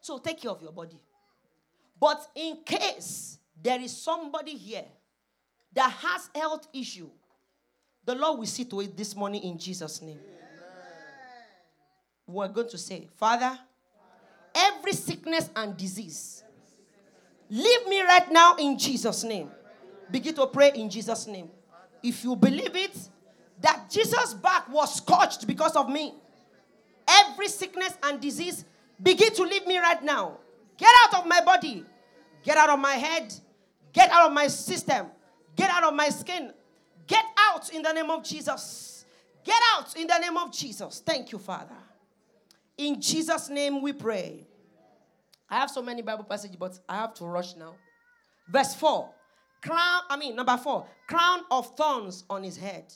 [0.00, 1.00] So take care of your body.
[1.98, 4.84] But in case there is somebody here
[5.72, 7.08] that has health issue,
[8.04, 10.18] the Lord will see to it this morning in Jesus' name.
[10.18, 10.34] Amen.
[12.26, 13.58] We're going to say, Father,
[14.54, 16.42] every sickness and disease,
[17.48, 19.50] leave me right now in Jesus' name.
[20.10, 21.48] Begin to pray in Jesus' name.
[22.02, 22.96] If you believe it,
[23.62, 26.14] that Jesus' back was scorched because of me.
[27.06, 28.64] Every sickness and disease
[29.02, 30.38] begin to leave me right now.
[30.76, 31.84] Get out of my body.
[32.42, 33.32] Get out of my head.
[33.92, 35.06] Get out of my system.
[35.56, 36.52] Get out of my skin.
[37.06, 39.04] Get out in the name of Jesus.
[39.44, 41.02] Get out in the name of Jesus.
[41.04, 41.76] Thank you, Father.
[42.76, 44.46] In Jesus' name we pray.
[45.48, 47.74] I have so many Bible passages, but I have to rush now.
[48.48, 49.10] Verse 4.
[49.62, 50.86] Crown, I mean, number 4.
[51.06, 52.92] Crown of thorns on his head.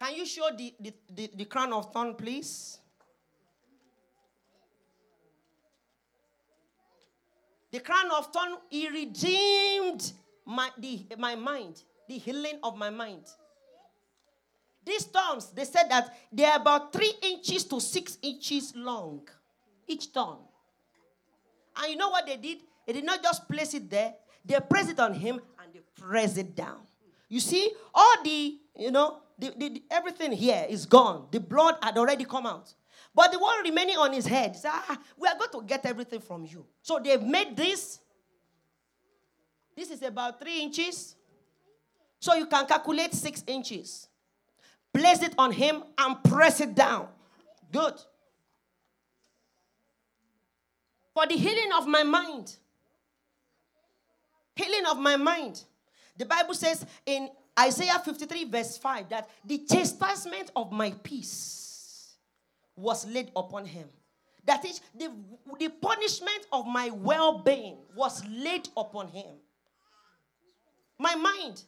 [0.00, 2.78] Can you show the, the, the, the crown of thorn, please?
[7.72, 10.12] The crown of thorn, he redeemed
[10.44, 13.24] my, the, my mind, the healing of my mind.
[14.84, 19.26] These thorns, they said that they're about three inches to six inches long,
[19.88, 20.38] each thorn.
[21.76, 22.58] And you know what they did?
[22.86, 26.38] They did not just place it there, they pressed it on him and they pressed
[26.38, 26.78] it down.
[27.28, 31.28] You see, all the, you know, the, the, everything here is gone.
[31.30, 32.72] The blood had already come out.
[33.14, 36.20] But the one remaining on his head said, ah, We are going to get everything
[36.20, 36.66] from you.
[36.82, 38.00] So they've made this
[39.76, 41.14] this is about three inches.
[42.18, 44.08] So you can calculate six inches.
[44.92, 47.08] Place it on him and press it down.
[47.70, 47.94] Good.
[51.12, 52.56] For the healing of my mind.
[54.54, 55.62] Healing of my mind.
[56.16, 62.16] The Bible says in Isaiah 53, verse 5, that the chastisement of my peace
[62.76, 63.88] was laid upon him.
[64.44, 65.10] That is, the,
[65.58, 69.36] the punishment of my well being was laid upon him
[70.98, 71.62] my mind.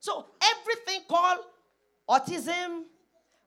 [0.00, 1.40] So everything called
[2.08, 2.82] autism,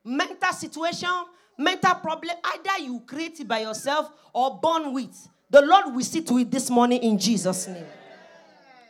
[0.04, 1.10] mental situation,
[1.58, 5.28] mental problem, either you create it by yourself or born with.
[5.50, 7.86] The Lord will see to it this morning in Jesus' name.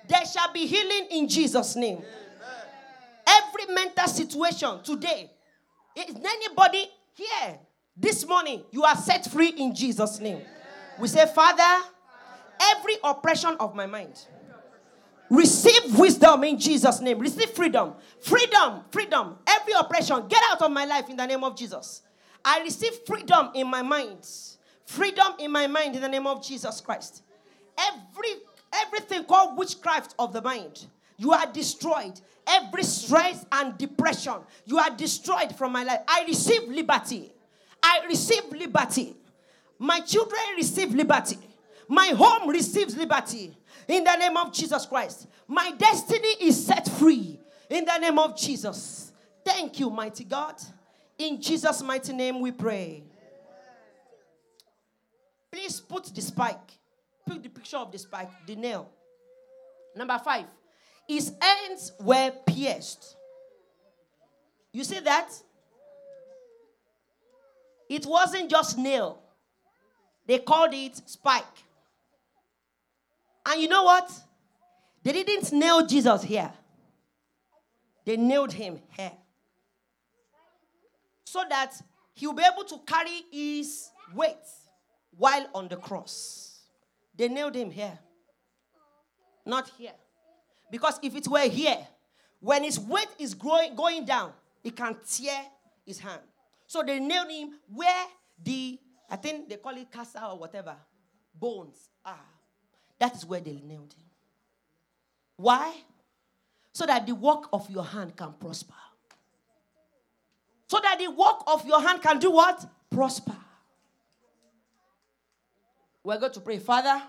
[0.07, 2.01] There shall be healing in Jesus' name.
[3.59, 5.31] Every mental situation today,
[5.95, 7.59] is anybody here
[7.95, 10.41] this morning, you are set free in Jesus' name.
[10.99, 11.85] We say, Father,
[12.59, 14.25] every oppression of my mind
[15.29, 17.19] Receive wisdom in Jesus' name.
[17.19, 17.93] Receive freedom.
[18.21, 19.35] Freedom, freedom.
[19.45, 22.01] Every oppression, get out of my life in the name of Jesus.
[22.45, 24.25] I receive freedom in my mind.
[24.85, 27.23] Freedom in my mind in the name of Jesus Christ.
[27.77, 28.29] Every
[28.73, 30.85] everything called witchcraft of the mind,
[31.17, 32.19] you are destroyed.
[32.47, 35.99] Every stress and depression, you are destroyed from my life.
[36.07, 37.33] I receive liberty.
[37.83, 39.15] I receive liberty.
[39.77, 41.37] My children receive liberty.
[41.87, 43.55] My home receives liberty
[43.87, 45.27] in the name of Jesus Christ.
[45.47, 49.11] My destiny is set free in the name of Jesus.
[49.45, 50.55] Thank you, mighty God.
[51.17, 53.03] In Jesus' mighty name we pray.
[55.51, 56.71] Please put the spike.
[57.25, 58.89] Put the picture of the spike, the nail.
[59.95, 60.45] Number five.
[61.07, 63.15] His ends were pierced.
[64.73, 65.31] You see that?
[67.89, 69.19] It wasn't just nail,
[70.25, 71.45] they called it spike.
[73.45, 74.11] And you know what?
[75.03, 76.51] They didn't nail Jesus here,
[78.05, 79.13] they nailed him here.
[81.25, 81.73] So that
[82.13, 84.35] he will be able to carry his weight
[85.17, 86.61] while on the cross.
[87.15, 87.97] They nailed him here,
[89.45, 89.93] not here.
[90.69, 91.77] Because if it were here,
[92.39, 94.31] when his weight is growing, going down,
[94.63, 95.41] it can tear
[95.85, 96.21] his hand.
[96.67, 98.05] So they nailed him where
[98.43, 98.77] the,
[99.09, 100.75] I think they call it casa or whatever,
[101.33, 102.19] bones are.
[102.99, 104.05] That is where they nailed him.
[105.37, 105.73] Why?
[106.73, 108.73] So that the work of your hand can prosper.
[110.67, 112.65] So that the work of your hand can do what?
[112.89, 113.35] Prosper.
[116.03, 117.01] We're going to pray, Father.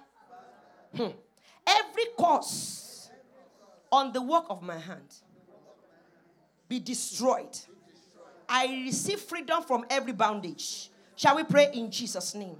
[0.97, 1.09] Hmm.
[1.67, 2.88] Every cause
[3.91, 5.15] on the work of my hand
[6.69, 7.57] be destroyed.
[8.49, 10.91] I receive freedom from every bondage.
[11.17, 12.57] Shall we pray in Jesus' name?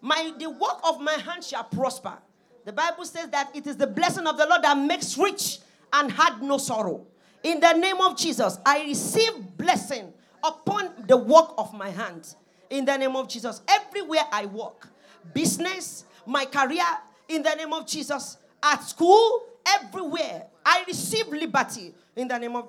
[0.00, 2.18] My the work of my hand shall prosper.
[2.64, 5.58] The Bible says that it is the blessing of the Lord that makes rich
[5.92, 7.06] and had no sorrow.
[7.42, 12.34] In the name of Jesus, I receive blessing upon the work of my hand.
[12.70, 14.88] In the name of Jesus, everywhere I walk,
[15.32, 16.84] business, my career,
[17.28, 21.94] in the name of Jesus, at school, everywhere, I receive liberty.
[22.16, 22.68] In the name of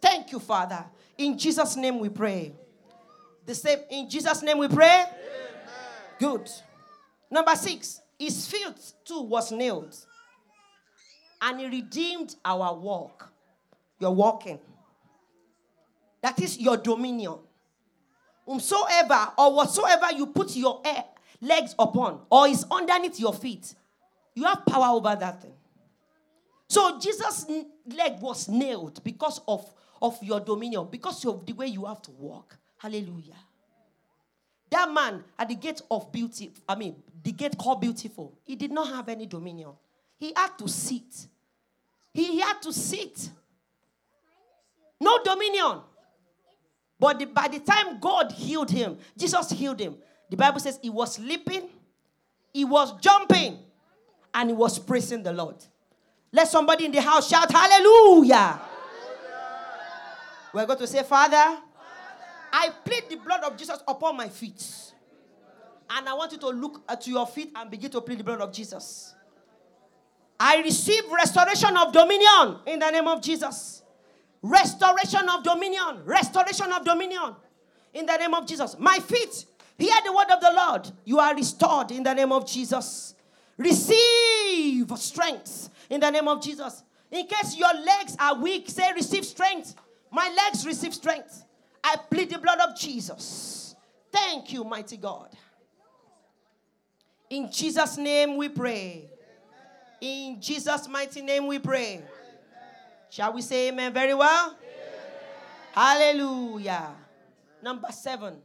[0.00, 0.84] Thank you, Father.
[1.18, 2.52] In Jesus' name we pray.
[3.44, 5.04] The same in Jesus' name we pray.
[5.08, 5.68] Amen.
[6.18, 6.50] Good.
[7.30, 9.96] Number six, his feet too was nailed.
[11.40, 13.32] And he redeemed our walk.
[13.98, 14.58] Your walking.
[16.22, 17.38] That is your dominion.
[18.44, 21.02] Whomsoever or whatsoever you put your eh,
[21.40, 23.74] legs upon or is underneath your feet,
[24.34, 25.55] you have power over that thing.
[26.68, 27.46] So Jesus'
[27.86, 32.10] leg was nailed because of of your dominion because of the way you have to
[32.12, 32.56] walk.
[32.78, 33.36] Hallelujah.
[34.70, 38.72] That man at the gate of beauty, I mean, the gate called beautiful, he did
[38.72, 39.70] not have any dominion.
[40.18, 41.28] He had to sit.
[42.12, 43.30] He had to sit.
[45.00, 45.80] No dominion.
[46.98, 49.96] But the, by the time God healed him, Jesus healed him,
[50.30, 51.68] the Bible says he was leaping,
[52.52, 53.58] he was jumping,
[54.32, 55.56] and he was praising the Lord.
[56.32, 58.60] Let somebody in the house shout, Hallelujah.
[60.52, 61.60] We're going to say, Father, Father,
[62.52, 64.64] I plead the blood of Jesus upon my feet.
[65.90, 68.40] And I want you to look at your feet and begin to plead the blood
[68.40, 69.14] of Jesus.
[70.38, 73.82] I receive restoration of dominion in the name of Jesus.
[74.42, 76.02] Restoration of dominion.
[76.04, 77.36] Restoration of dominion
[77.94, 78.76] in the name of Jesus.
[78.78, 79.46] My feet,
[79.78, 80.90] hear the word of the Lord.
[81.04, 83.14] You are restored in the name of Jesus.
[83.56, 86.82] Receive strength in the name of Jesus.
[87.10, 89.74] In case your legs are weak, say, receive strength
[90.10, 91.44] my legs receive strength.
[91.82, 93.74] I plead the blood of Jesus.
[94.10, 95.28] Thank you, mighty God.
[97.28, 99.10] In Jesus' name we pray.
[100.00, 102.02] In Jesus' mighty name we pray.
[103.10, 104.56] Shall we say amen very well?
[105.72, 106.92] Hallelujah.
[107.62, 108.38] Number seven.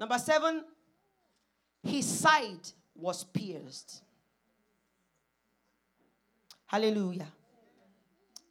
[0.00, 0.64] Number seven,
[1.82, 4.02] his side was pierced.
[6.66, 7.28] Hallelujah.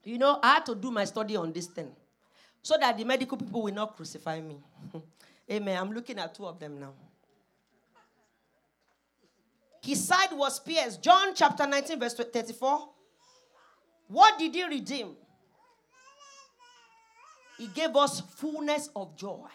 [0.03, 1.91] You know, I had to do my study on this thing
[2.61, 4.57] so that the medical people will not crucify me.
[5.51, 5.77] Amen.
[5.77, 6.93] I'm looking at two of them now.
[9.81, 11.01] His side was pierced.
[11.01, 12.89] John chapter 19, verse 34.
[14.07, 15.15] What did he redeem?
[17.57, 19.47] He gave us fullness of joy,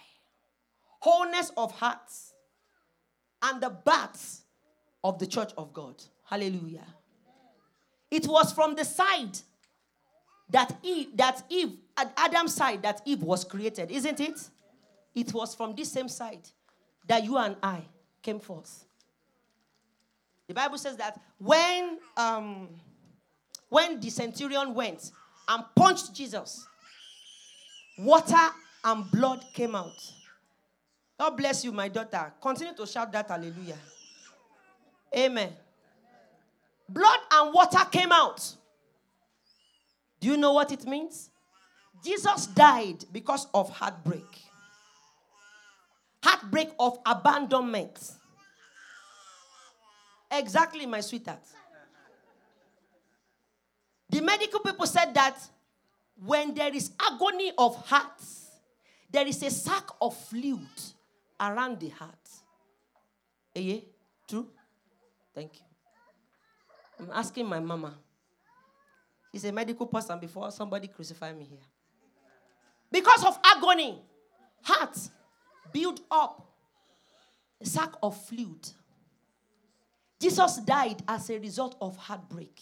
[1.01, 2.33] wholeness of hearts,
[3.43, 4.46] and the birth
[5.07, 5.95] of the church of God.
[6.25, 6.85] Hallelujah.
[8.11, 9.39] It was from the side
[10.51, 14.49] that Eve, that Eve, at Adam's side, that Eve was created, isn't it?
[15.15, 16.49] It was from this same side
[17.07, 17.83] that you and I
[18.21, 18.85] came forth.
[20.49, 22.69] The Bible says that when um,
[23.69, 25.11] when the centurion went
[25.49, 26.67] and punched Jesus,
[27.99, 28.49] water
[28.85, 29.95] and blood came out.
[31.19, 32.33] God bless you, my daughter.
[32.41, 33.79] Continue to shout that hallelujah.
[35.15, 35.53] Amen.
[36.89, 38.55] Blood and water came out.
[40.21, 41.31] Do you know what it means?
[42.05, 44.43] Jesus died because of heartbreak.
[46.23, 48.13] Heartbreak of abandonment.
[50.31, 51.43] Exactly, my sweetheart.
[54.09, 55.37] The medical people said that
[56.25, 58.23] when there is agony of heart,
[59.11, 60.67] there is a sac of fluid
[61.41, 62.29] around the heart.
[63.55, 63.81] Eh?
[64.29, 64.49] True?
[65.37, 65.67] Thank you.
[66.99, 67.95] I'm asking my mama.
[69.31, 71.59] He's a medical person before somebody crucify me here.
[72.91, 74.01] Because of agony,
[74.63, 74.97] heart
[75.71, 76.43] built up
[77.61, 78.67] a sack of fluid.
[80.19, 82.59] Jesus died as a result of heartbreak.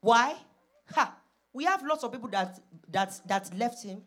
[0.00, 0.34] Why?
[0.94, 1.16] Ha!
[1.52, 2.58] We have lots of people that
[2.90, 4.02] that that left him.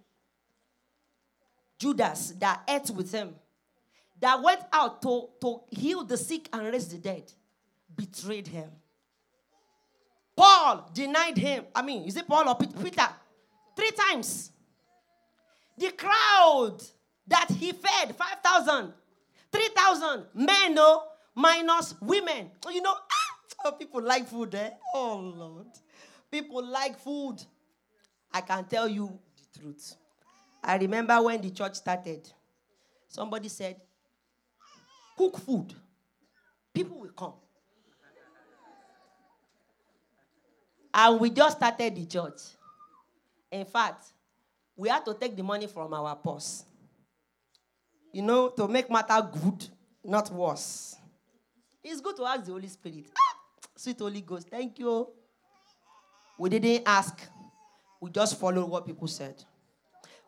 [1.80, 3.36] Judas that ate with him,
[4.20, 7.32] that went out to, to heal the sick and raise the dead,
[7.96, 8.70] betrayed him.
[10.36, 11.66] Paul denied him.
[11.74, 13.10] I mean, is it Paul or Peter?
[13.76, 14.52] Three times.
[15.78, 16.78] The crowd
[17.28, 18.94] that he fed 5,000,
[19.52, 21.04] 3,000 men, no,
[21.36, 22.52] minus women.
[22.72, 22.94] You know,
[23.66, 24.72] ah, people like food, eh?
[24.94, 25.68] Oh, Lord.
[26.32, 27.38] People like food.
[28.32, 29.20] I can tell you
[29.54, 29.96] the truth.
[30.64, 32.30] I remember when the church started,
[33.08, 33.78] somebody said,
[35.18, 35.74] Cook food.
[36.74, 37.34] People will come.
[40.94, 42.40] And we just started the church.
[43.52, 44.06] In fact,
[44.76, 46.64] we had to take the money from our purse.
[48.14, 49.68] You know, to make matter good,
[50.04, 50.96] not worse.
[51.84, 53.06] It's good to ask the Holy Spirit.
[53.16, 53.38] Ah,
[53.76, 55.08] sweet Holy Ghost, thank you.
[56.38, 57.20] We didn't ask,
[58.02, 59.44] we just followed what people said.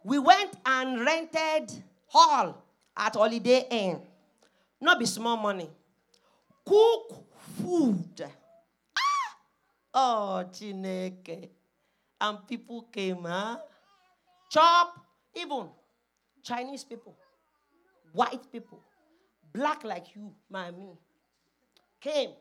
[0.03, 1.71] We went and rented
[2.07, 2.63] hall
[2.95, 4.01] at Holiday Inn.
[4.81, 5.69] Not be small money.
[6.65, 7.25] Cook
[7.61, 8.21] food.
[8.23, 9.35] Ah!
[9.93, 11.49] Oh, Chineke.
[12.21, 13.57] And people came, huh?
[14.49, 14.93] Chop,
[15.35, 15.67] even
[16.43, 17.15] Chinese people,
[18.13, 18.81] white people,
[19.53, 20.97] black like you, my me,
[22.01, 22.31] came,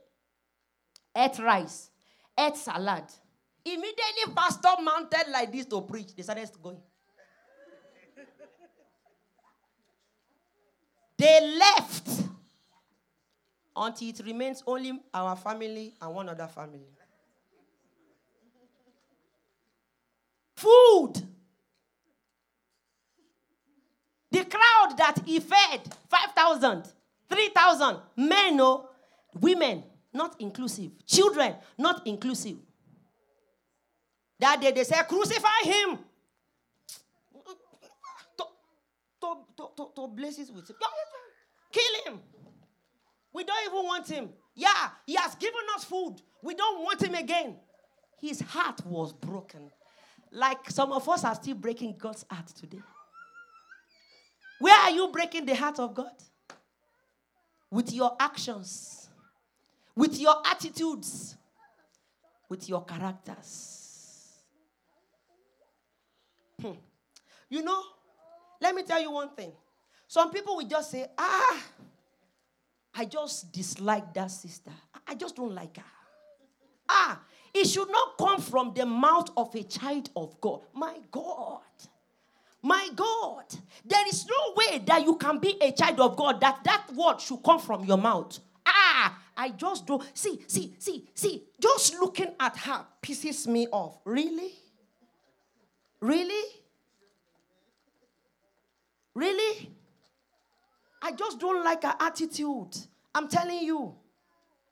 [1.17, 1.91] ate rice,
[2.39, 3.05] ate salad.
[3.65, 6.15] Immediately, pastor mounted like this to preach.
[6.17, 6.81] They started going.
[11.19, 12.28] they left
[13.79, 16.89] until it remains only our family and one other family.
[20.57, 21.23] Food.
[24.31, 26.85] The crowd that he fed 5,000,
[27.31, 28.89] 3,000 men, no,
[29.41, 32.57] women, not inclusive, children, not inclusive.
[34.39, 35.99] That day they said, Crucify him.
[38.37, 38.45] To,
[39.21, 40.77] to, to, to, to blazes with him.
[41.73, 42.21] Kill him.
[43.33, 44.31] We don't even want him.
[44.55, 46.17] Yeah, he has given us food.
[46.43, 47.57] We don't want him again.
[48.21, 49.71] His heart was broken.
[50.33, 52.83] Like some of us are still breaking God's heart today.
[54.59, 56.13] Where are you breaking the heart of God?
[57.71, 59.09] With your actions,
[59.95, 61.37] with your attitudes,
[62.49, 64.35] with your characters.
[66.61, 66.73] Hmm.
[67.49, 67.83] You know,
[68.61, 69.53] let me tell you one thing.
[70.09, 71.63] Some people will just say, ah,
[72.95, 74.73] I just dislike that sister.
[75.07, 75.85] I just don't like her.
[76.89, 77.21] Ah,
[77.55, 80.61] it should not come from the mouth of a child of God.
[80.73, 81.61] My God.
[82.63, 83.45] My God.
[83.85, 87.21] There is no way that you can be a child of God that that word
[87.21, 88.39] should come from your mouth.
[88.67, 90.03] Ah, I just don't.
[90.17, 91.45] See, see, see, see.
[91.61, 93.99] Just looking at her pisses me off.
[94.05, 94.53] Really?
[96.01, 96.45] Really?
[99.15, 99.71] Really?
[101.03, 102.77] I just don't like her attitude.
[103.15, 103.95] I'm telling you.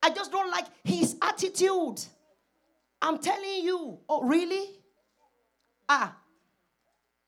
[0.03, 2.01] I just don't like his attitude.
[3.01, 3.99] I'm telling you.
[4.09, 4.67] Oh, really?
[5.89, 6.17] Ah,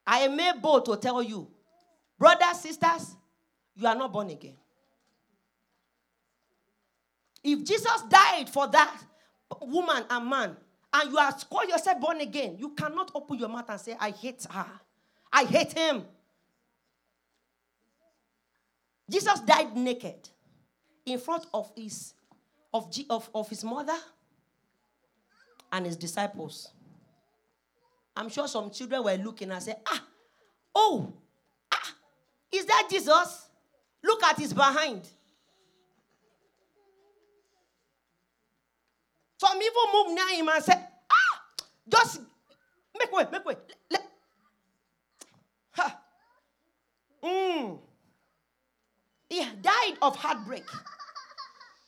[0.07, 1.49] I am able to tell you,
[2.18, 3.14] brothers, sisters,
[3.76, 4.57] you are not born again.
[7.44, 8.96] If Jesus died for that
[9.61, 10.57] woman and man,
[10.92, 14.11] and you are call yourself born again, you cannot open your mouth and say, I
[14.11, 14.66] hate her.
[15.32, 16.05] I hate him.
[19.11, 20.28] Jesus died naked
[21.06, 22.14] in front of his
[22.72, 23.96] of, of, of his mother
[25.72, 26.70] and his disciples.
[28.16, 30.04] I'm sure some children were looking and said, Ah,
[30.74, 31.12] oh,
[31.72, 31.94] ah,
[32.52, 33.48] is that Jesus?
[34.02, 35.09] Look at his behind.
[39.38, 41.42] Some even moved near him and said, Ah,
[41.88, 42.20] just
[42.98, 43.54] make way, make way.
[43.90, 44.02] Let,
[45.70, 46.00] ha.
[47.22, 47.78] Mm.
[49.28, 50.64] He died of heartbreak.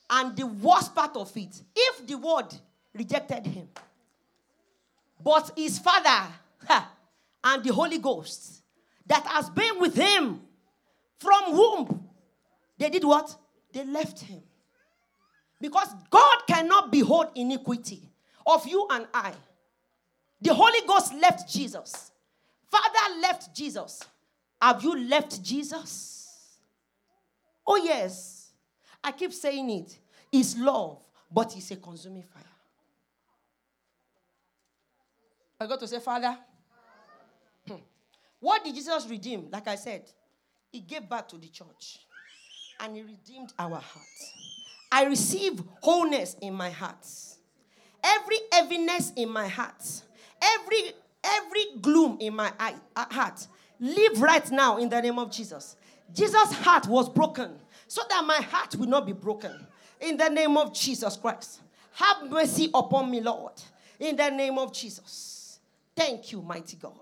[0.09, 2.59] And the worst part of it, if the world
[2.93, 3.69] rejected him,
[5.23, 6.27] but his father
[6.67, 6.91] ha,
[7.43, 8.61] and the Holy Ghost
[9.07, 10.41] that has been with him
[11.19, 12.07] from whom
[12.77, 13.35] they did what?
[13.71, 14.41] They left him.
[15.59, 18.01] Because God cannot behold iniquity
[18.45, 19.33] of you and I.
[20.41, 22.11] The Holy Ghost left Jesus.
[22.69, 24.03] Father left Jesus.
[24.59, 26.20] Have you left Jesus?
[27.65, 28.51] Oh, yes.
[29.03, 29.97] I keep saying it.
[30.31, 30.99] It's love,
[31.31, 32.43] but it's a consuming fire.
[35.59, 36.35] I got to say, Father,
[37.67, 37.75] hmm,
[38.39, 39.47] What did Jesus redeem?
[39.51, 40.09] Like I said,
[40.71, 41.99] he gave back to the church
[42.79, 44.33] and he redeemed our hearts.
[44.91, 47.05] I receive wholeness in my heart.
[48.03, 49.83] Every heaviness in my heart,
[50.41, 50.93] every
[51.23, 52.51] every gloom in my
[52.95, 53.47] heart,
[53.79, 55.75] live right now in the name of Jesus.
[56.13, 57.51] Jesus' heart was broken
[57.87, 59.67] so that my heart will not be broken.
[59.99, 61.61] In the name of Jesus Christ.
[61.93, 63.53] Have mercy upon me, Lord.
[63.99, 65.59] In the name of Jesus.
[65.95, 66.93] Thank you, mighty God.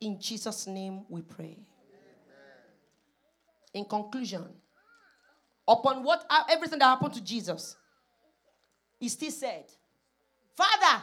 [0.00, 1.58] In Jesus' name we pray.
[3.74, 4.44] In conclusion,
[5.66, 7.76] upon what uh, everything that happened to Jesus,
[8.98, 9.64] he still said,
[10.54, 11.02] Father,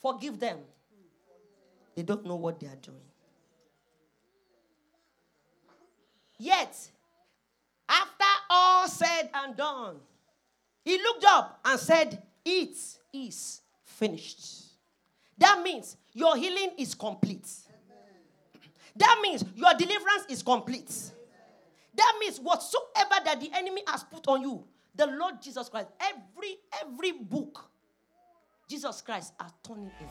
[0.00, 0.58] forgive them.
[1.94, 3.11] They don't know what they are doing.
[6.42, 6.90] Yet,
[7.88, 9.94] after all said and done,
[10.84, 12.76] he looked up and said, It
[13.12, 14.64] is finished.
[15.38, 17.48] That means your healing is complete.
[18.96, 20.92] That means your deliverance is complete.
[21.94, 24.64] That means whatsoever that the enemy has put on you,
[24.96, 27.70] the Lord Jesus Christ, every every book,
[28.68, 30.08] Jesus Christ has turned it.